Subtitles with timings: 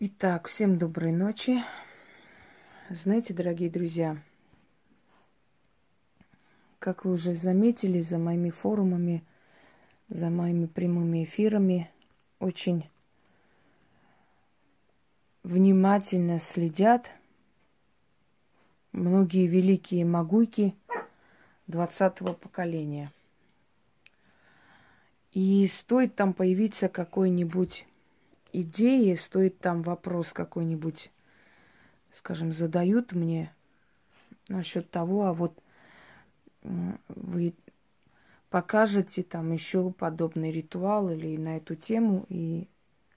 [0.00, 1.64] Итак, всем доброй ночи.
[2.88, 4.16] Знаете, дорогие друзья,
[6.78, 9.24] как вы уже заметили, за моими форумами,
[10.08, 11.90] за моими прямыми эфирами
[12.38, 12.88] очень
[15.42, 17.10] внимательно следят
[18.92, 20.76] многие великие могуйки
[21.66, 23.10] двадцатого поколения.
[25.32, 27.87] И стоит там появиться какой-нибудь
[28.52, 31.10] идеи, стоит там вопрос какой-нибудь,
[32.10, 33.52] скажем, задают мне
[34.48, 35.58] насчет того, а вот
[36.62, 37.54] вы
[38.50, 42.66] покажете там еще подобный ритуал или на эту тему, и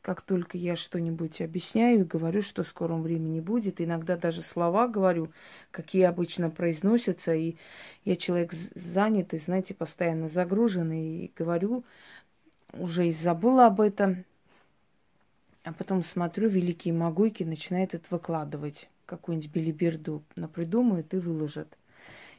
[0.01, 5.31] как только я что-нибудь объясняю, говорю, что в скором времени будет, иногда даже слова говорю,
[5.70, 7.55] какие обычно произносятся, и
[8.03, 11.84] я человек занятый, знаете, постоянно загруженный, и говорю,
[12.73, 14.25] уже и забыла об этом,
[15.63, 18.89] а потом смотрю, великие могуйки начинают это выкладывать.
[19.05, 21.77] Какую-нибудь билиберду напридумают и выложат.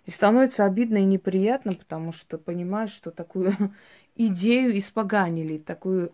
[0.07, 3.55] И становится обидно и неприятно, потому что понимаешь, что такую
[4.17, 6.13] идею испоганили, такую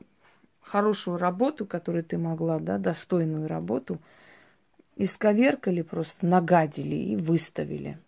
[0.61, 3.99] хорошую работу, которую ты могла, да, достойную работу,
[4.97, 7.99] исковеркали, просто нагадили и выставили.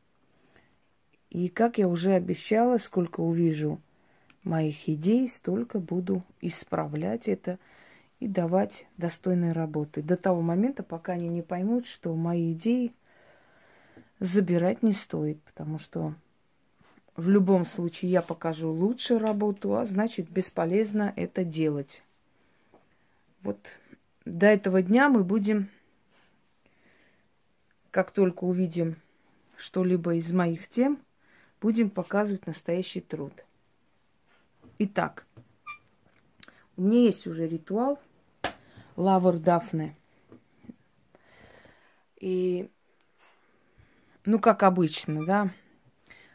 [1.31, 3.81] И как я уже обещала, сколько увижу
[4.45, 7.59] моих идей, столько буду исправлять это–
[8.21, 10.03] и давать достойные работы.
[10.03, 12.93] До того момента, пока они не поймут, что мои идеи
[14.21, 16.15] забирать не стоит, потому что
[17.17, 22.03] в любом случае я покажу лучшую работу, а значит бесполезно это делать.
[23.43, 23.59] Вот
[24.27, 25.71] до этого дня мы будем,
[27.91, 28.97] как только увидим
[29.57, 31.01] что-либо из моих тем,
[31.63, 33.33] будем показывать настоящий труд.
[34.79, 35.27] Итак,
[36.77, 37.99] у меня есть уже ритуал–
[39.01, 39.97] лавр Дафны.
[42.19, 42.69] И,
[44.27, 45.51] ну, как обычно, да,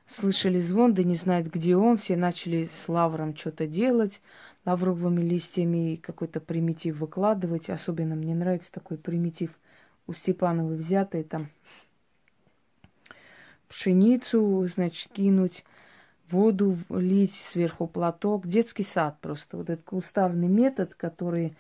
[0.08, 1.98] слышали звон, да не знают, где он.
[1.98, 4.22] Все начали с лавром что-то делать,
[4.66, 7.70] лавровыми листьями какой-то примитив выкладывать.
[7.70, 9.52] Особенно мне нравится такой примитив
[10.08, 11.50] у Степановой взятый, там
[13.68, 15.66] пшеницу, значит, кинуть,
[16.30, 18.48] воду лить, сверху платок.
[18.48, 19.58] Детский сад просто.
[19.58, 21.56] Вот этот уставный метод, который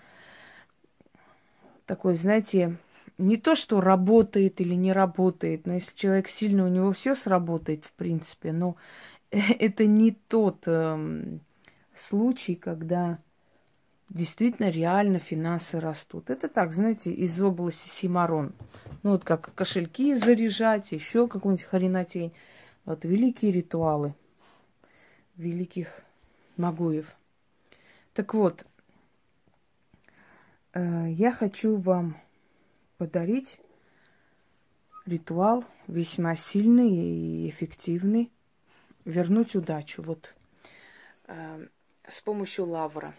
[1.85, 2.77] такой, знаете,
[3.17, 7.85] не то, что работает или не работает, но если человек сильно, у него все сработает,
[7.85, 8.75] в принципе, но
[9.31, 11.37] это не тот э,
[11.95, 13.19] случай, когда
[14.09, 16.29] действительно реально финансы растут.
[16.29, 18.53] Это так, знаете, из области Симарон.
[19.03, 22.33] Ну, вот как кошельки заряжать, еще какую-нибудь хренотень.
[22.85, 24.13] Вот великие ритуалы
[25.37, 25.87] великих
[26.57, 27.07] магуев.
[28.13, 28.65] Так вот,
[30.75, 32.17] я хочу вам
[32.97, 33.57] подарить
[35.05, 38.31] ритуал весьма сильный и эффективный.
[39.05, 40.01] Вернуть удачу.
[40.01, 40.33] Вот
[41.27, 41.67] э,
[42.07, 43.13] с помощью лавра.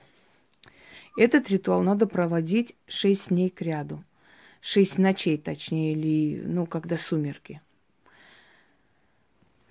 [1.16, 4.02] Этот ритуал надо проводить 6 дней к ряду.
[4.62, 7.60] 6 ночей, точнее, или, ну, когда сумерки.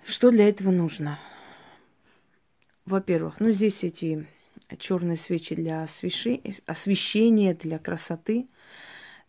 [0.06, 1.18] Что для этого нужно?
[2.86, 4.26] Во-первых, ну, здесь эти
[4.78, 8.48] черные свечи для освещения, для красоты.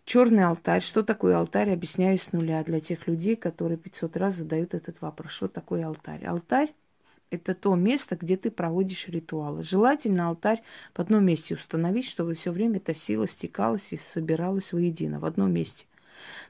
[0.06, 0.82] Черный алтарь.
[0.82, 1.72] Что такое алтарь?
[1.72, 5.32] Объясняю с нуля для тех людей, которые 500 раз задают этот вопрос.
[5.32, 6.26] Что такое алтарь?
[6.26, 6.74] Алтарь–
[7.30, 9.64] это то место, где ты проводишь ритуалы.
[9.64, 10.64] Желательно алтарь
[10.96, 15.52] в одном месте установить, чтобы все время эта сила стекалась и собиралась воедино, в одном
[15.52, 15.86] месте.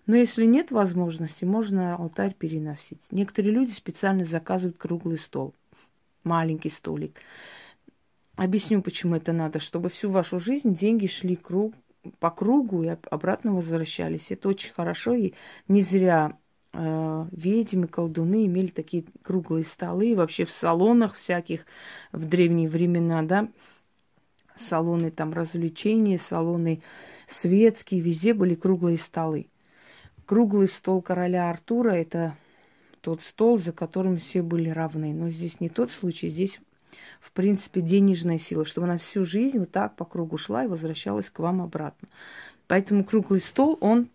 [0.06, 3.02] Но если нет возможности, можно алтарь переносить.
[3.12, 5.54] Некоторые люди специально заказывают круглый стол,
[6.24, 7.20] маленький столик.
[8.38, 9.60] Объясню, почему это надо.
[9.60, 11.74] Чтобы всю вашу жизнь деньги шли круг,
[12.20, 14.32] по кругу и обратно возвращались.
[14.32, 15.16] Это очень хорошо.
[15.16, 15.34] И
[15.68, 16.38] не зря
[16.72, 20.12] э, ведьмы, колдуны имели такие круглые столы.
[20.12, 21.66] И вообще в салонах всяких
[22.12, 23.50] в древние времена, да,
[24.56, 26.84] салоны там развлечений, салоны
[27.28, 29.48] светские, везде были круглые столы.
[30.28, 32.38] Круглый стол короля Артура– это
[33.02, 35.12] тот стол, за которым все были равны.
[35.12, 36.60] Но здесь не тот случай, здесь
[37.20, 41.30] в принципе, денежная сила, чтобы она всю жизнь вот так по кругу шла и возвращалась
[41.30, 42.08] к вам обратно.
[42.68, 44.10] Поэтому круглый стол, он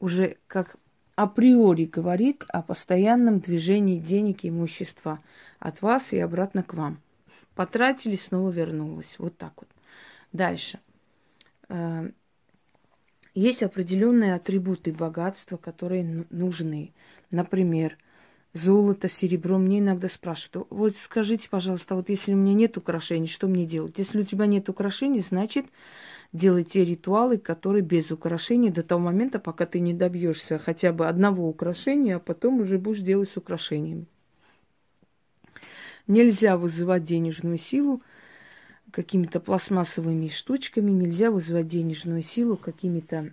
[0.00, 0.76] уже как
[1.14, 5.20] априори говорит о постоянном движении денег и имущества
[5.58, 6.98] от вас и обратно к вам.
[7.54, 9.16] Потратили, снова вернулось.
[9.18, 9.68] Вот так вот.
[10.32, 10.78] Дальше.
[11.68, 12.10] Э,
[13.34, 16.92] есть определенные атрибуты богатства, которые нужны.
[17.30, 17.98] Например,
[18.58, 19.58] золото, серебро.
[19.58, 23.94] Мне иногда спрашивают, вот скажите, пожалуйста, вот если у меня нет украшений, что мне делать?
[23.96, 25.66] Если у тебя нет украшений, значит,
[26.32, 31.08] делай те ритуалы, которые без украшений до того момента, пока ты не добьешься хотя бы
[31.08, 34.06] одного украшения, а потом уже будешь делать с украшениями.
[36.06, 38.02] Нельзя вызывать денежную силу
[38.90, 43.32] какими-то пластмассовыми штучками, нельзя вызывать денежную силу какими-то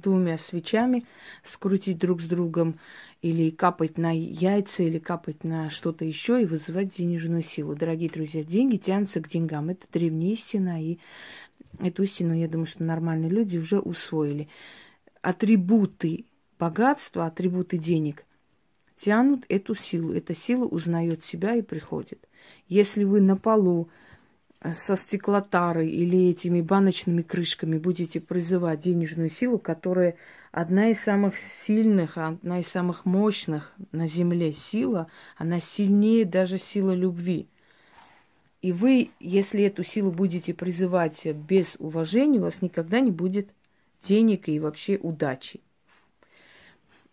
[0.00, 1.04] двумя свечами,
[1.42, 2.76] скрутить друг с другом
[3.22, 7.74] или капать на яйца, или капать на что-то еще и вызывать денежную силу.
[7.74, 9.70] Дорогие друзья, деньги тянутся к деньгам.
[9.70, 10.98] Это древняя истина, и
[11.80, 14.48] эту истину, я думаю, что нормальные люди уже усвоили.
[15.22, 16.24] Атрибуты
[16.58, 18.24] богатства, атрибуты денег
[18.98, 20.12] тянут эту силу.
[20.12, 22.28] Эта сила узнает себя и приходит.
[22.68, 23.88] Если вы на полу
[24.72, 30.16] со стеклотарой или этими баночными крышками будете призывать денежную силу, которая
[30.50, 36.96] одна из самых сильных, одна из самых мощных на Земле сила, она сильнее даже силы
[36.96, 37.46] любви.
[38.60, 43.48] И вы, если эту силу будете призывать без уважения, у вас никогда не будет
[44.02, 45.60] денег и вообще удачи.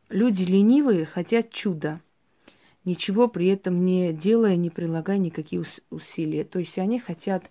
[0.10, 2.02] Люди ленивые хотят чуда–
[2.86, 6.44] ничего при этом не делая, не прилагая никаких усилий.
[6.44, 7.50] То есть они хотят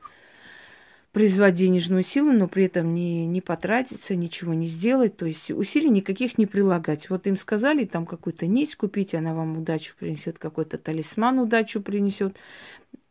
[1.14, 5.88] призвать денежную силу, но при этом не, не потратиться, ничего не сделать, то есть усилий
[5.88, 7.08] никаких не прилагать.
[7.08, 12.36] Вот им сказали там какую-то нить купить, она вам удачу принесет, какой-то талисман удачу принесет,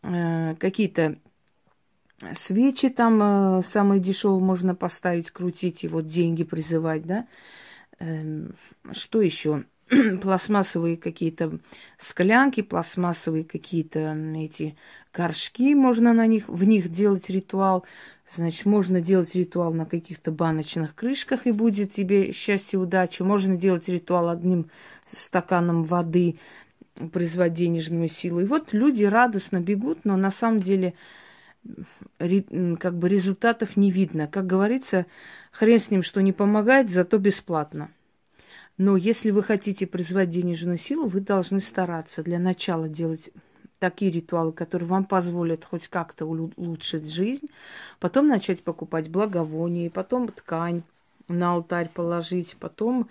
[0.02, 1.18] э, какие-то
[2.38, 7.26] свечи там э, самые дешевые можно поставить, крутить и вот деньги призывать, да.
[8.00, 8.50] Э,
[8.92, 9.64] что еще?
[10.22, 11.60] пластмассовые какие-то
[11.98, 14.76] склянки, пластмассовые какие-то эти
[15.14, 17.86] горшки, можно на них, в них делать ритуал.
[18.36, 23.24] Значит, можно делать ритуал на каких-то баночных крышках, и будет тебе счастье, удача.
[23.24, 24.70] Можно делать ритуал одним
[25.12, 26.38] стаканом воды,
[27.12, 28.40] призвать денежную силу.
[28.40, 30.94] И вот люди радостно бегут, но на самом деле
[32.18, 34.28] как бы результатов не видно.
[34.28, 35.06] Как говорится,
[35.52, 37.90] хрен с ним, что не помогает, зато бесплатно.
[38.78, 43.30] Но если вы хотите призвать денежную силу, вы должны стараться для начала делать
[43.80, 47.48] такие ритуалы, которые вам позволят хоть как-то улучшить жизнь,
[48.00, 50.84] потом начать покупать благовония, потом ткань
[51.28, 53.10] на алтарь положить, потом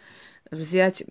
[0.51, 1.03] взять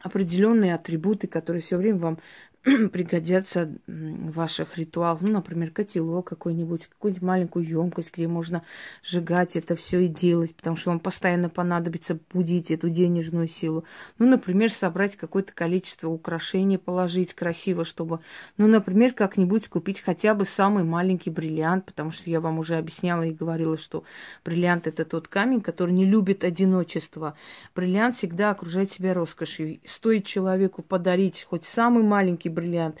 [0.00, 2.18] определенные атрибуты, которые все время вам
[2.92, 5.20] пригодятся в ваших ритуалах.
[5.20, 8.62] Ну, например, котелок какой-нибудь, какую-нибудь маленькую емкость, где можно
[9.02, 13.84] сжигать это все и делать, потому что вам постоянно понадобится будить эту денежную силу.
[14.18, 18.20] Ну, например, собрать какое-то количество украшений, положить красиво, чтобы,
[18.58, 23.24] ну, например, как-нибудь купить хотя бы самый маленький бриллиант, потому что я вам уже объясняла
[23.24, 24.04] и говорила, что
[24.44, 27.34] бриллиант это тот камень, который не любит одиночество.
[27.74, 29.80] Бриллиант всегда окружает себя роскошью.
[29.84, 32.98] Стоит человеку подарить хоть самый маленький бриллиант,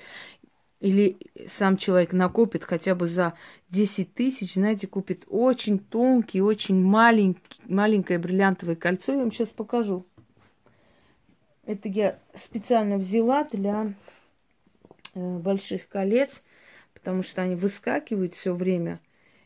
[0.80, 1.16] или
[1.46, 3.34] сам человек накопит хотя бы за
[3.70, 9.12] 10 тысяч, знаете, купит очень тонкий, очень маленький, маленькое бриллиантовое кольцо.
[9.12, 10.04] Я вам сейчас покажу.
[11.64, 13.94] Это я специально взяла для
[15.14, 16.42] э, больших колец,
[16.94, 18.98] потому что они выскакивают все время.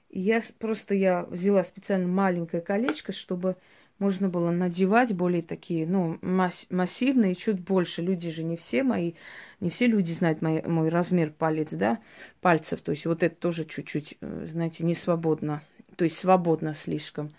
[0.09, 3.57] Я просто я взяла специально маленькое колечко, чтобы
[3.99, 8.03] можно было надевать более такие, ну, масс- массивные, чуть больше.
[8.03, 9.15] Люди же не все мои,
[9.61, 11.99] не все люди знают мой, мой размер палец, да,
[12.41, 12.83] пальцев.
[12.83, 15.63] То есть вот это тоже чуть-чуть, э, знаете, не свободно.
[15.97, 17.33] То есть свободно слишком.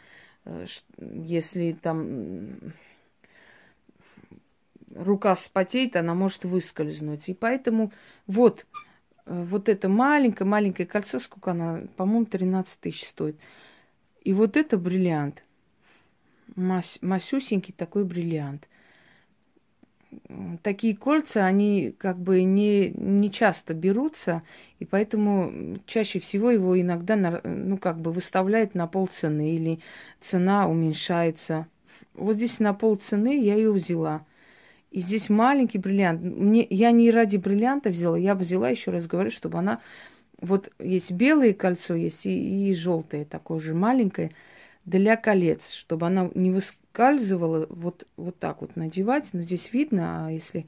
[0.46, 0.66] Э,
[0.98, 2.74] если там
[4.96, 7.30] рука спотеет, она может выскользнуть.
[7.30, 7.92] И поэтому
[8.26, 8.66] вот,
[9.28, 13.38] э, вот это маленькое-маленькое кольцо, сколько она, по-моему, 13 тысяч стоит.
[14.24, 15.44] И вот это бриллиант
[16.56, 18.68] мас- масюсенький такой бриллиант.
[20.64, 24.42] Такие кольца, они как бы не, не часто берутся,
[24.80, 29.80] и поэтому чаще всего его иногда, ну, как бы выставляют на пол цены, или
[30.22, 31.68] цена уменьшается.
[32.14, 34.26] Вот здесь на пол цены я ее взяла.
[34.92, 36.22] И здесь маленький бриллиант.
[36.22, 39.82] Мне, я не ради бриллианта взяла, я взяла, еще раз говорю, чтобы она...
[40.40, 44.32] Вот есть белое кольцо, есть и, и желтое такое же маленькое
[44.88, 49.28] для колец, чтобы она не выскальзывала, вот, вот так вот надевать.
[49.34, 50.66] Но здесь видно, а если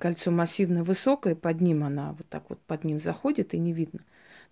[0.00, 4.00] кольцо массивно высокое, под ним она вот так вот под ним заходит и не видно.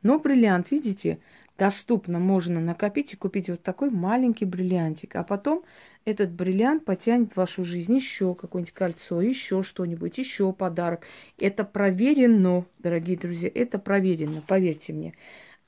[0.02, 1.20] Но бриллиант, видите,
[1.56, 5.14] доступно можно накопить и купить вот такой маленький бриллиантик.
[5.14, 5.62] А потом
[6.04, 11.06] этот бриллиант потянет в вашу жизнь еще какое-нибудь кольцо, еще что-нибудь, еще подарок.
[11.38, 15.14] Это проверено, дорогие друзья, это проверено, поверьте мне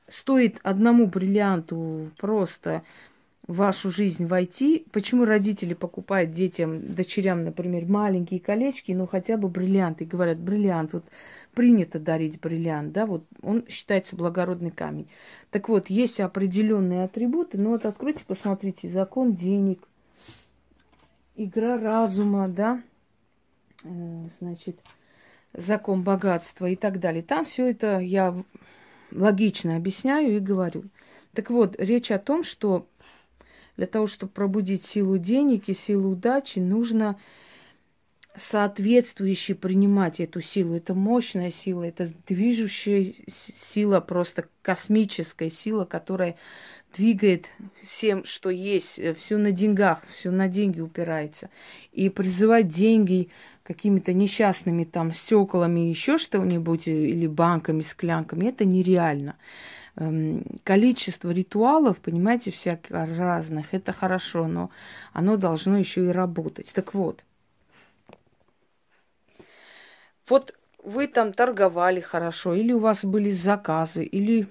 [0.08, 2.82] стоит одному бриллианту просто
[3.46, 4.86] в вашу жизнь войти.
[4.92, 11.04] Почему родители покупают детям, дочерям, например, маленькие колечки, ну хотя бы бриллианты, говорят, бриллиант, вот
[11.54, 15.08] принято дарить бриллиант, да, вот он считается благородный камень.
[15.50, 19.80] Так вот, есть определенные атрибуты, ну вот откройте, посмотрите, закон денег,
[21.36, 22.82] игра разума, да,
[23.82, 24.78] э, значит,
[25.54, 27.22] закон богатства и так далее.
[27.22, 28.36] Там все это я
[29.10, 30.84] логично объясняю и говорю.
[31.34, 32.88] Так вот, речь о том, что
[33.76, 37.18] для того, чтобы пробудить силу денег и силу удачи, нужно
[38.36, 40.74] соответствующе принимать эту силу.
[40.74, 46.36] Это мощная сила, это движущая сила, просто космическая сила, которая
[46.96, 47.46] двигает
[47.82, 51.50] всем, что есть, все на деньгах, все на деньги упирается.
[51.92, 53.28] И призывать деньги
[53.68, 59.36] какими-то несчастными там стеклами, еще что-нибудь, или банками, склянками, это нереально.
[59.96, 64.70] Эм, количество ритуалов, понимаете, всяких разных, это хорошо, но
[65.12, 66.72] оно должно еще и работать.
[66.72, 67.24] Так вот,
[70.26, 74.46] вот вы там торговали хорошо, или у вас были заказы, или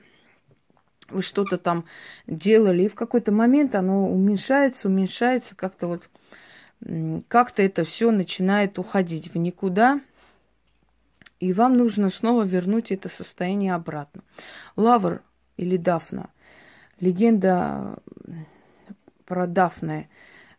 [1.09, 1.85] вы что-то там
[2.27, 6.03] делали, и в какой-то момент оно уменьшается, уменьшается, как-то вот
[7.27, 10.01] как-то это все начинает уходить в никуда,
[11.39, 14.21] и вам нужно снова вернуть это состояние обратно.
[14.75, 15.21] Лавр
[15.57, 16.29] или Дафна.
[16.99, 17.99] Легенда
[19.25, 20.09] про Дафне.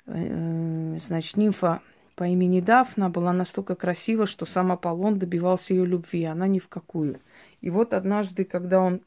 [0.06, 1.80] Э, значит, нимфа
[2.14, 6.68] по имени Дафна была настолько красива, что сам Аполлон добивался ее любви, она ни в
[6.68, 7.20] какую.
[7.60, 9.00] И вот однажды, когда он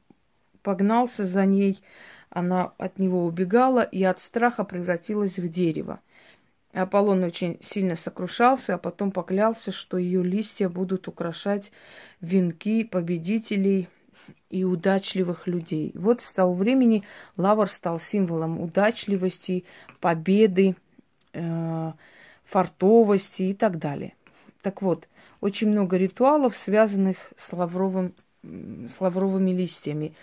[0.61, 1.81] погнался за ней,
[2.29, 5.99] она от него убегала и от страха превратилась в дерево.
[6.73, 11.71] Аполлон очень сильно сокрушался, а потом поклялся, что ее листья будут украшать
[12.21, 13.89] венки победителей
[14.49, 15.91] и удачливых людей.
[15.95, 17.03] Вот с того времени
[17.37, 19.65] лавр стал символом удачливости,
[19.99, 20.75] победы,
[21.33, 21.91] э,
[22.45, 24.13] фартовости и так далее.
[24.61, 25.07] Так вот,
[25.41, 28.13] очень много ритуалов, связанных с, лавровым,
[28.43, 30.13] с лавровыми листьями.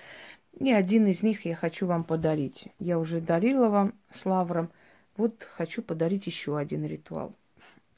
[0.58, 2.68] И один из них я хочу вам подарить.
[2.78, 4.70] Я уже дарила вам с лавром.
[5.18, 7.34] Вот хочу подарить еще один ритуал.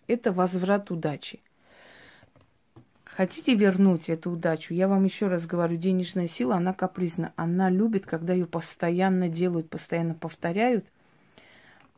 [0.08, 1.38] Это возврат удачи.
[3.04, 4.74] Хотите вернуть эту удачу?
[4.74, 7.32] Я вам еще раз говорю, денежная сила, она капризна.
[7.36, 10.84] Она любит, когда ее постоянно делают, постоянно повторяют–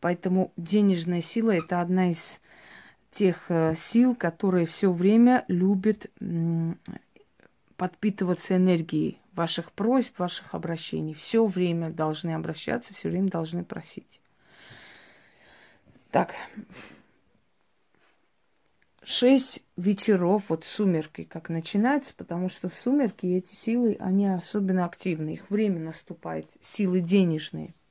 [0.03, 2.19] Поэтому денежная сила– это одна из
[3.13, 6.11] тех э, сил, которые все время любят
[7.77, 11.15] подпитываться энергией ваших просьб, ваших обращений.
[11.15, 14.21] Все время должны обращаться, все время должны просить.
[16.13, 16.35] Так,
[19.03, 25.31] шесть вечеров, вот сумерки, как начинается, потому что в сумерки эти силы, они особенно активны,
[25.31, 27.75] их время наступает, силы денежные–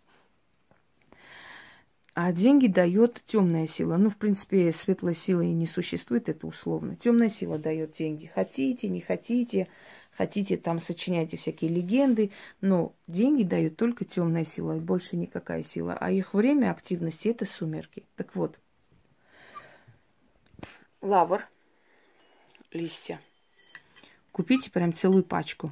[2.13, 3.95] а деньги дает темная сила.
[3.97, 6.95] Ну, в принципе, светлая сила и не существует, это условно.
[6.97, 8.25] Темная сила дает деньги.
[8.25, 9.69] Хотите, не хотите,
[10.11, 15.97] хотите, там сочиняйте всякие легенды, но деньги дают только темная сила, больше никакая сила.
[15.99, 18.03] А их время активности это сумерки.
[18.17, 18.59] Так вот,
[21.01, 21.47] лавр,
[22.71, 23.21] листья.
[24.33, 25.71] Купите прям целую пачку.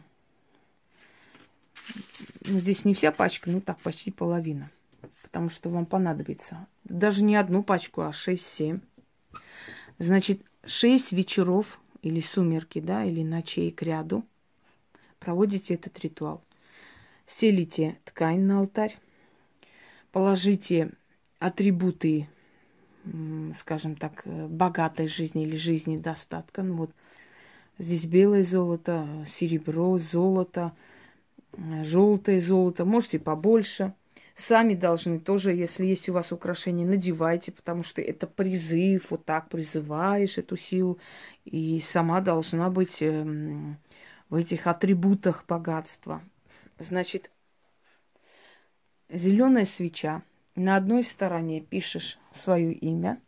[2.45, 4.69] Ну, здесь не вся пачка, ну так, почти половина
[5.29, 6.67] потому что вам понадобится.
[6.83, 8.81] Даже не одну пачку, а 6-7.
[9.99, 14.25] Значит, 6 вечеров или сумерки, да, или ночей к ряду
[15.19, 16.41] проводите этот ритуал.
[17.27, 18.97] Селите ткань на алтарь,
[20.11, 20.93] положите
[21.37, 22.27] атрибуты,
[23.59, 26.63] скажем так, богатой жизни или жизни достатка.
[26.63, 26.91] Ну вот
[27.77, 30.71] здесь белое золото, серебро, золото,
[31.83, 33.93] желтое золото, можете побольше–
[34.39, 39.49] Сами должны тоже, если есть у вас украшения, надевайте, потому что это призыв, вот так
[39.49, 40.97] призываешь эту силу,
[41.43, 43.77] и сама должна быть эм,
[44.29, 46.21] в этих атрибутах богатства.
[46.79, 47.31] Значит,
[49.09, 50.23] зеленая свеча.
[50.55, 53.21] На одной стороне пишешь свое имя.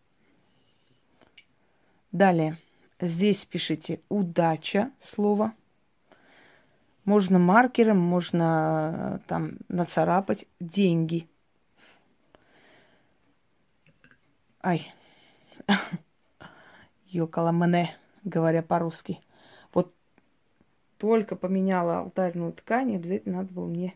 [2.14, 2.58] Далее
[3.02, 5.54] здесь пишите удача слово–
[7.06, 11.28] можно маркером, можно э, там нацарапать деньги.
[14.62, 14.94] Ай.
[17.08, 19.20] Ёкала мне, говоря по-русски.
[19.74, 19.94] Вот
[20.98, 23.96] только поменяла алтарную ткань, обязательно надо было мне...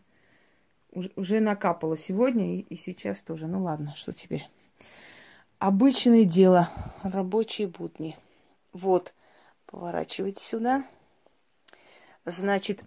[1.14, 3.46] Уже, накапало сегодня и, и сейчас тоже.
[3.46, 4.48] Ну ладно, что теперь.
[5.58, 6.70] Обычное дело,
[7.02, 8.16] рабочие будни.
[8.72, 9.12] Вот,
[9.66, 10.86] поворачивайте сюда.
[12.24, 12.82] Значит,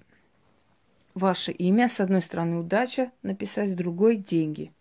[1.19, 4.71] ваше имя, с одной стороны удача написать, с другой деньги.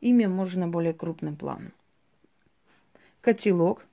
[0.00, 1.72] Имя можно более крупным планом.
[3.20, 3.86] Котелок,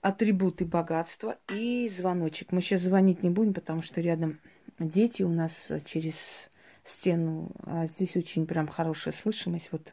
[0.00, 2.52] атрибуты богатства и звоночек.
[2.52, 4.38] Мы сейчас звонить не будем, потому что рядом
[4.78, 6.48] дети у нас через
[6.84, 9.68] стену, а здесь очень прям хорошая слышимость.
[9.72, 9.92] Вот,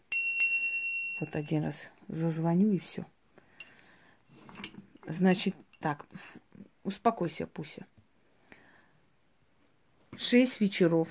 [1.19, 1.75] вот один раз
[2.07, 3.05] зазвоню и все.
[5.07, 6.05] Значит, так,
[6.83, 7.85] успокойся, Пуся.
[10.19, 11.07] Шесть вечеров.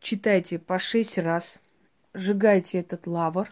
[0.00, 1.62] Читайте по шесть раз.
[2.12, 3.50] Сжигайте этот лавр.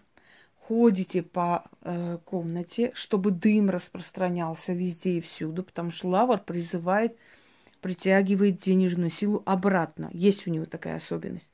[0.61, 7.17] Ходите по э, комнате, чтобы дым распространялся везде и всюду, потому что лавр призывает,
[7.81, 10.11] притягивает денежную силу обратно.
[10.13, 11.49] Есть у него такая особенность.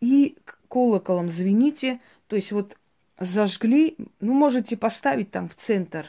[0.00, 2.78] И колоколом звените, то есть вот
[3.20, 6.06] зажгли, ну, можете поставить там в центр,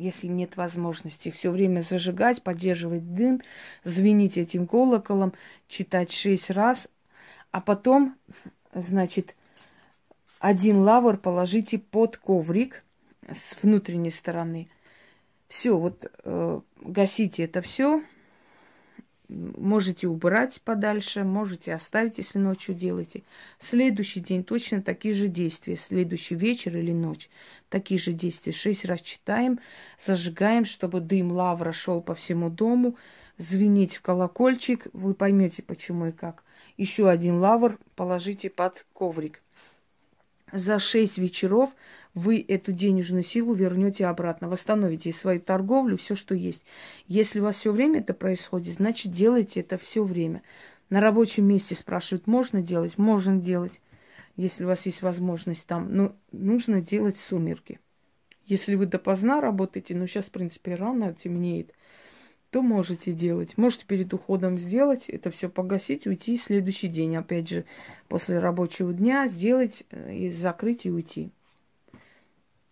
[0.00, 3.42] если нет возможности все время зажигать, поддерживать дым,
[3.84, 5.34] звенить этим колоколом,
[5.68, 6.88] читать шесть раз,
[7.50, 8.16] а потом,
[8.74, 9.36] значит,
[10.38, 12.82] один лавр положите под коврик
[13.30, 14.70] с внутренней стороны.
[15.48, 18.02] Все, вот э, гасите это все,
[19.30, 23.22] Можете убрать подальше, можете оставить, если ночью делаете.
[23.60, 25.76] Следующий день точно такие же действия.
[25.76, 27.30] Следующий вечер или ночь.
[27.68, 28.52] Такие же действия.
[28.52, 29.60] Шесть раз читаем,
[30.04, 32.96] зажигаем, чтобы дым лавра шел по всему дому.
[33.38, 34.88] Звенить в колокольчик.
[34.92, 36.42] Вы поймете, почему и как.
[36.76, 39.42] Еще один лавр положите под коврик
[40.52, 41.74] за шесть вечеров
[42.14, 46.64] вы эту денежную силу вернете обратно, восстановите свою торговлю, все, что есть.
[47.06, 50.42] Если у вас все время это происходит, значит, делайте это все время.
[50.88, 52.98] На рабочем месте спрашивают, можно делать?
[52.98, 53.80] Можно делать,
[54.36, 55.94] если у вас есть возможность там.
[55.94, 57.78] Но нужно делать сумерки.
[58.44, 61.72] Если вы допоздна работаете, ну сейчас, в принципе, рано темнеет,
[62.50, 63.56] то можете делать.
[63.56, 67.16] Можете перед уходом сделать, это все погасить, уйти следующий день.
[67.16, 67.64] Опять же,
[68.08, 71.30] после рабочего дня сделать э, и закрыть и уйти.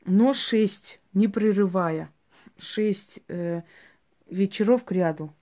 [0.04, 2.10] Но шесть, не прерывая,
[2.58, 3.62] шесть э,
[4.28, 5.32] вечеров к ряду,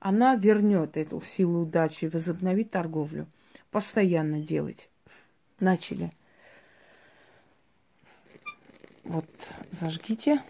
[0.00, 3.26] она вернет эту силу удачи, возобновит торговлю.
[3.70, 4.88] Постоянно делать.
[5.60, 6.10] Начали.
[9.04, 9.26] Вот,
[9.70, 10.42] зажгите.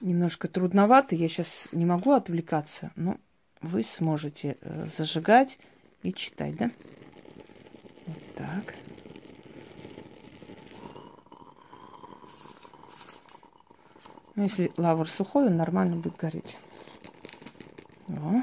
[0.00, 1.14] Немножко трудновато.
[1.14, 3.18] Я сейчас не могу отвлекаться, но
[3.62, 5.58] вы сможете э, зажигать
[6.02, 6.70] и читать, да?
[8.06, 8.74] Вот так.
[14.34, 16.58] Ну, если лавр сухой, он нормально будет гореть.
[18.08, 18.42] О,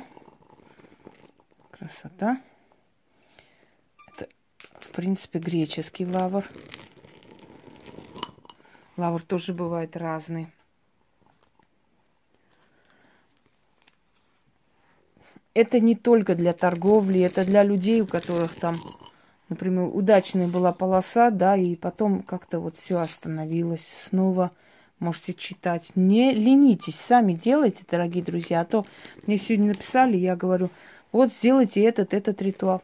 [1.70, 2.42] красота.
[4.08, 4.28] Это,
[4.80, 6.50] в принципе, греческий лавр.
[8.98, 10.52] Лавр тоже бывает разный.
[15.54, 18.78] Это не только для торговли, это для людей, у которых там,
[19.50, 23.88] например, удачная была полоса, да, и потом как-то вот все остановилось.
[24.10, 24.52] Снова
[25.00, 25.92] можете читать.
[25.96, 28.62] Не ленитесь, сами делайте, дорогие друзья.
[28.62, 28.86] А то
[29.28, 30.70] мне сегодня написали, я говорю,
[31.12, 32.82] вот сделайте этот, этот ритуал.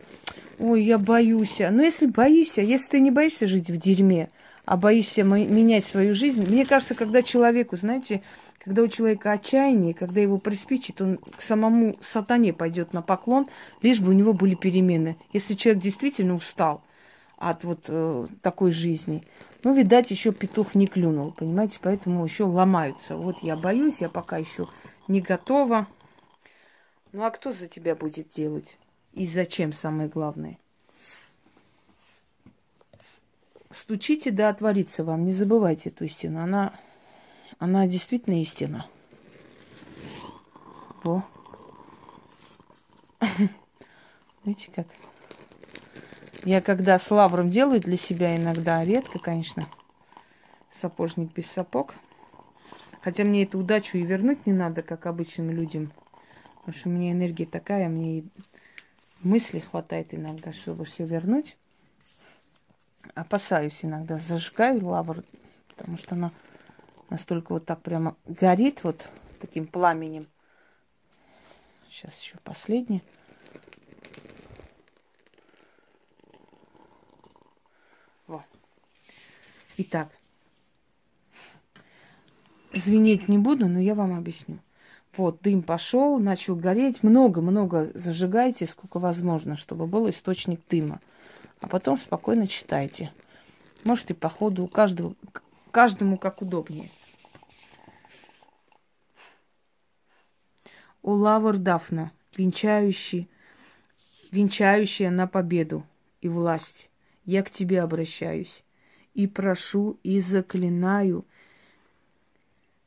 [0.60, 1.58] Ой, я боюсь.
[1.60, 4.30] Ну, если боишься, если ты не боишься жить в дерьме,
[4.66, 8.22] а боишься менять свою жизнь, мне кажется, когда человеку, знаете,
[8.60, 13.48] когда у человека отчаяние, когда его приспичит, он к самому сатане пойдет на поклон,
[13.82, 15.18] лишь бы у него были перемены.
[15.32, 16.84] Если человек действительно устал
[17.38, 19.24] от вот э, такой жизни,
[19.64, 23.16] ну, видать, еще петух не клюнул, понимаете, поэтому еще ломаются.
[23.16, 24.68] Вот я боюсь, я пока еще
[25.08, 25.88] не готова.
[27.12, 28.78] Ну, а кто за тебя будет делать?
[29.14, 30.58] И зачем, самое главное?
[33.72, 35.26] Стучите, да отворится вам.
[35.26, 36.42] Не забывайте эту истину.
[36.42, 36.74] Она
[37.60, 38.88] она действительно истина.
[41.04, 41.24] Во.
[44.46, 44.88] Видите как?
[46.46, 49.68] Я когда с лавром делаю для себя иногда, редко, конечно,
[50.72, 51.94] сапожник без сапог.
[53.02, 55.92] Хотя мне эту удачу и вернуть не надо, как обычным людям.
[56.60, 58.24] Потому что у меня энергия такая, мне
[59.22, 61.58] мысли хватает иногда, чтобы все вернуть.
[63.16, 65.24] Опасаюсь иногда, зажигаю лавр,
[65.70, 66.32] потому что она
[67.10, 69.08] настолько вот так прямо горит вот
[69.40, 70.28] таким пламенем.
[71.90, 73.02] Сейчас еще последнее.
[78.28, 78.44] Во.
[79.78, 80.10] Итак,
[82.74, 84.60] звенеть не буду, но я вам объясню.
[85.18, 87.04] Вот, дым пошел, начал гореть.
[87.04, 91.02] Много-много зажигайте, сколько возможно, чтобы был источник дыма.
[91.60, 93.12] А потом спокойно читайте.
[93.84, 96.90] Можете по ходу, у каждому как удобнее.
[101.02, 103.30] О лавр Дафна, венчающий
[104.32, 105.86] венчающая на победу
[106.22, 106.90] и власть,
[107.26, 108.64] я к тебе обращаюсь
[109.14, 111.26] и прошу и заклинаю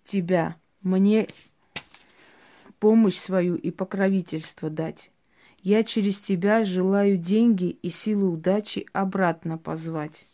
[0.05, 1.29] тебя мне
[2.79, 5.11] помощь свою и покровительство дать.
[5.62, 10.27] Я через тебя желаю деньги и силу удачи обратно позвать.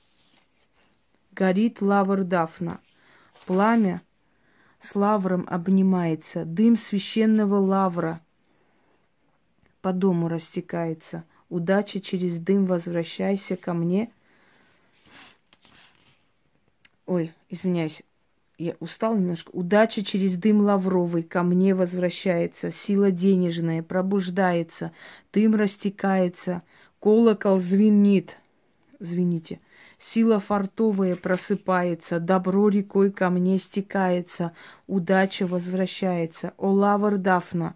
[1.33, 2.81] Горит лавр Дафна,
[3.45, 4.01] пламя
[4.81, 8.21] с лавром обнимается, дым священного лавра
[9.81, 11.25] по дому растекается.
[11.49, 14.11] Удача через дым возвращайся ко мне.
[17.07, 18.03] Ой, извиняюсь,
[18.59, 19.51] я устал немножко.
[19.51, 24.93] Удача через дым лавровый ко мне возвращается, сила денежная пробуждается,
[25.33, 26.63] дым растекается,
[27.01, 28.37] колокол звенит.
[28.99, 29.61] Звените.
[29.99, 34.53] Сила фартовая просыпается, добро рекой ко мне стекается,
[34.87, 36.55] удача возвращается.
[36.57, 37.75] О, лавр Дафна,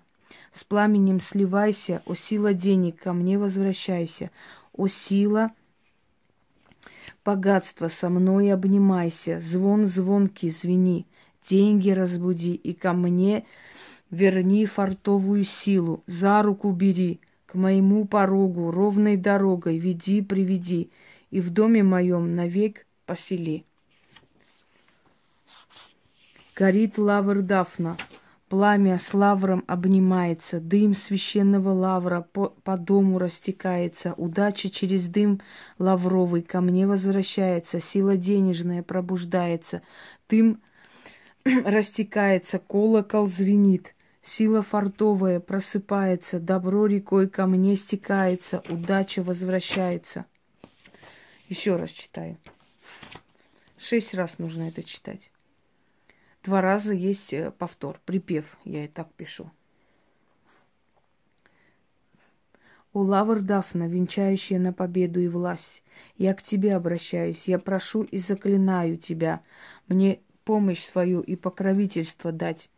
[0.52, 4.30] с пламенем сливайся, о, сила денег ко мне возвращайся.
[4.72, 5.50] О, сила
[7.24, 11.06] богатство со мной обнимайся, звон звонкий звени,
[11.48, 13.44] деньги разбуди и ко мне
[14.10, 20.90] верни фартовую силу, за руку бери, к моему порогу ровной дорогой веди, приведи,
[21.32, 23.64] и в доме моем навек посели.
[26.54, 27.96] Горит лавр Дафна,
[28.48, 35.40] пламя с лавром обнимается, дым священного лавра по, по дому растекается, удача через дым
[35.78, 39.80] лавровый ко мне возвращается, сила денежная пробуждается,
[40.28, 40.60] дым
[41.44, 50.26] растекается, колокол звенит, сила фартовая просыпается, добро рекой ко мне стекается, удача возвращается.
[51.48, 52.38] Еще раз читаю.
[53.78, 55.30] Шесть раз нужно это читать.
[56.44, 59.50] Два раза есть э, повтор, припев, я и так пишу.
[62.92, 65.82] О, лавр Дафна, венчающая на победу и власть,
[66.16, 69.42] я к тебе обращаюсь, я прошу и заклинаю тебя,
[69.88, 72.70] мне помощь свою и покровительство дать.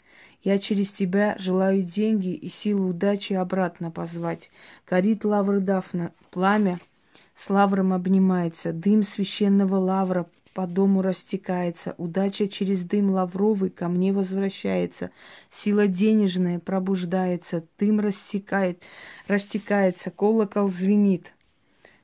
[0.42, 4.50] Я через тебя желаю деньги и силу удачи обратно позвать.
[4.86, 6.80] Горит лавр Дафна, пламя—
[7.36, 14.12] с лавром обнимается, дым священного лавра по дому растекается, удача через дым лавровый ко мне
[14.12, 15.10] возвращается,
[15.50, 18.82] сила денежная пробуждается, дым растекает,
[19.26, 21.34] растекается, колокол звенит,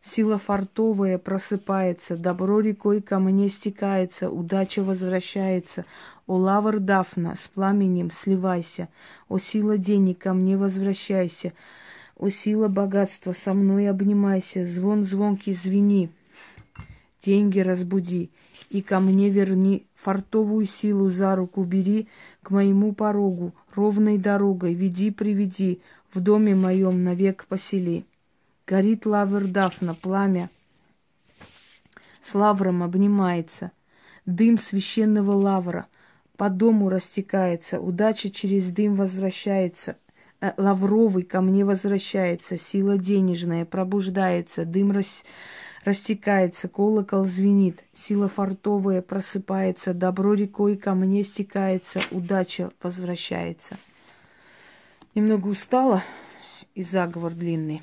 [0.03, 5.85] сила фартовая просыпается, добро рекой ко мне стекается, удача возвращается,
[6.27, 8.89] о лавр Дафна, с пламенем сливайся,
[9.29, 11.53] о сила денег ко мне возвращайся,
[12.21, 16.11] о, сила богатства, со мной обнимайся, звон звонкий звени,
[17.25, 18.31] деньги разбуди,
[18.69, 22.09] и ко мне верни, фартовую силу за руку бери,
[22.43, 25.81] к моему порогу, ровной дорогой, веди, приведи,
[26.13, 28.05] в доме моем навек посели.
[28.67, 30.51] Горит лавр Дафна, пламя,
[32.23, 33.73] с лавром обнимается,
[34.27, 35.87] дым священного лавра,
[36.37, 39.97] по дому растекается, удача через дым возвращается—
[40.41, 45.23] лавровый ко мне возвращается, сила денежная пробуждается, дым рас...
[45.85, 53.77] растекается, колокол звенит, сила фартовая просыпается, добро рекой ко мне стекается, удача возвращается.
[55.15, 56.03] Немного устала
[56.75, 57.83] и заговор длинный.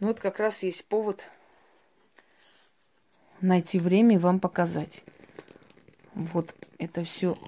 [0.00, 1.24] Ну вот как раз есть повод
[3.40, 5.04] найти время и вам показать.
[6.14, 7.38] Вот это все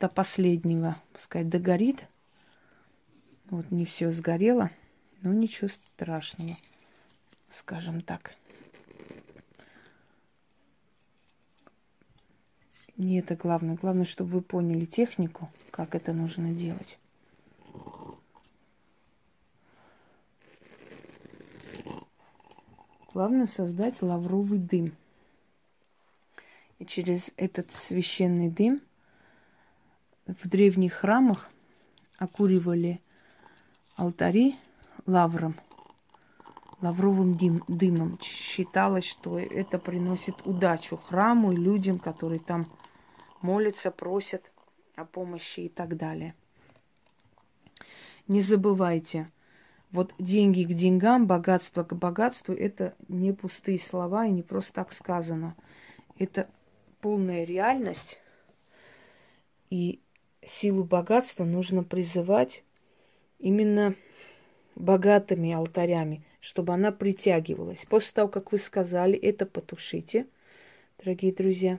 [0.00, 2.04] до последнего, сказать, догорит–
[3.50, 4.70] вот не все сгорело,
[5.22, 6.56] но ничего страшного,
[7.50, 8.34] скажем так.
[12.96, 13.76] Не это главное.
[13.76, 16.98] Главное, чтобы вы поняли технику, как это нужно делать.
[23.12, 24.96] Главное создать лавровый дым.
[26.78, 28.82] И через этот священный дым
[30.26, 31.50] в древних храмах
[32.18, 33.00] окуривали
[33.96, 34.56] алтари
[35.06, 35.56] лавром,
[36.80, 38.18] лавровым дым, дымом.
[38.22, 42.66] Считалось, что это приносит удачу храму и людям, которые там
[43.40, 44.50] молятся, просят
[44.94, 46.34] о помощи и так далее.
[48.28, 49.30] Не забывайте,
[49.92, 54.92] вот деньги к деньгам, богатство к богатству– это не пустые слова и не просто так
[54.92, 55.54] сказано.
[56.18, 56.48] Это
[57.00, 58.18] полная реальность.
[59.70, 60.00] И
[60.44, 62.64] силу богатства нужно призывать
[63.38, 63.94] именно
[64.74, 67.84] богатыми алтарями, чтобы она притягивалась.
[67.88, 70.26] После того, как вы сказали, это потушите,
[70.98, 71.78] дорогие друзья.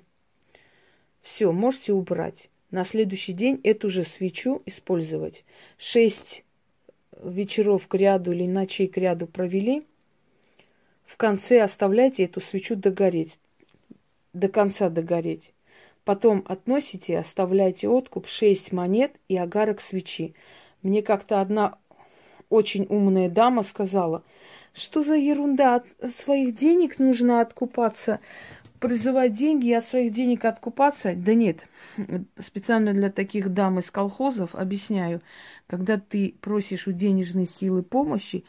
[1.21, 2.49] Все, можете убрать.
[2.71, 5.45] На следующий день эту же свечу использовать.
[5.77, 6.43] Шесть
[7.23, 9.85] вечеров к ряду или ночей к ряду провели,
[11.05, 13.39] в конце оставляйте эту свечу догореть,
[14.33, 15.53] до конца догореть.
[16.03, 20.35] Потом относите оставляйте откуп 6 монет и агарок свечи.
[20.81, 21.77] Мне как-то одна
[22.49, 24.23] очень умная дама сказала,
[24.73, 28.19] что за ерунда, от своих денег нужно откупаться,
[28.79, 31.13] призывать деньги и от своих денег откупаться.
[31.15, 31.67] Да нет,
[32.39, 35.21] специально для таких дам из колхозов объясняю,
[35.67, 38.45] когда ты просишь у денежной силы помощи,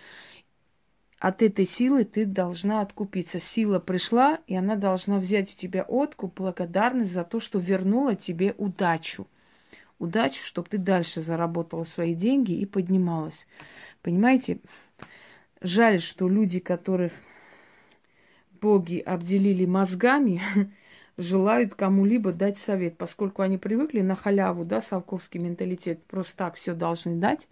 [1.18, 3.40] от этой силы ты должна откупиться.
[3.40, 8.54] Сила пришла, и она должна взять у тебя откуп, благодарность за то, что вернула тебе
[8.56, 9.26] удачу.
[9.98, 13.46] Удачу, чтобы ты дальше заработала свои деньги и поднималась.
[14.02, 14.60] Понимаете?
[15.60, 17.12] Жаль, что люди, которых
[18.60, 20.40] боги обделили мозгами,
[21.16, 26.74] желают кому-либо дать совет, поскольку они привыкли на халяву, да, совковский менталитет, просто так все
[26.74, 27.48] должны дать.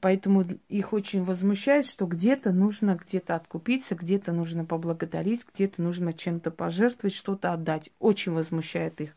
[0.00, 6.50] Поэтому их очень возмущает, что где-то нужно где-то откупиться, где-то нужно поблагодарить, где-то нужно чем-то
[6.50, 7.90] пожертвовать, что-то отдать.
[7.98, 9.10] Очень возмущает их.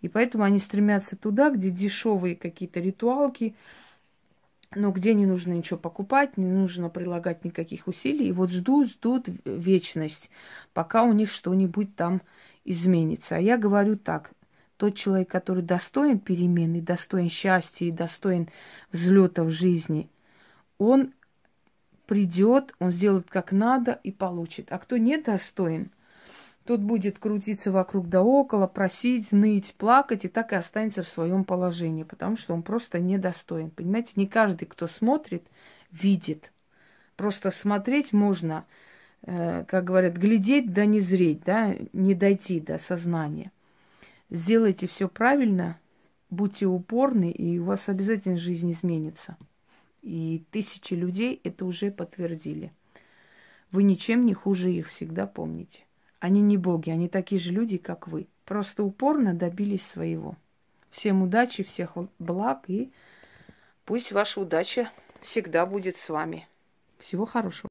[0.00, 3.54] И поэтому они стремятся туда, где дешевые какие-то ритуалки,
[4.74, 8.28] но где не нужно ничего покупать, не нужно прилагать никаких усилий.
[8.28, 10.30] И вот ждут, ждут вечность,
[10.72, 12.22] пока у них что-нибудь там
[12.64, 13.36] изменится.
[13.36, 14.30] А я говорю так,
[14.76, 18.48] тот человек, который достоин перемены, достоин счастья и достоин
[18.92, 20.08] взлета в жизни–
[20.80, 21.12] он
[22.06, 24.72] придет, он сделает как надо и получит.
[24.72, 25.90] А кто недостоин,
[26.64, 31.44] тот будет крутиться вокруг да около, просить, ныть, плакать, и так и останется в своем
[31.44, 33.70] положении, потому что он просто недостоин.
[33.70, 35.46] Понимаете, не каждый, кто смотрит,
[35.92, 36.50] видит.
[37.16, 38.64] Просто смотреть можно,
[39.22, 43.52] э, как говорят, глядеть да не зреть, да, не дойти до сознания.
[44.30, 45.78] Сделайте все правильно,
[46.30, 49.36] будьте упорны, и у вас обязательно жизнь изменится.
[50.02, 52.72] И тысячи людей это уже подтвердили.
[53.70, 55.84] Вы ничем не хуже их, всегда помните.
[56.18, 58.26] Они не боги, они такие же люди, как вы.
[58.44, 60.36] Просто упорно добились своего.
[60.90, 62.90] Всем удачи, всех благ и
[63.84, 66.48] пусть ваша удача всегда будет с вами.
[66.98, 67.58] Всего хорошего.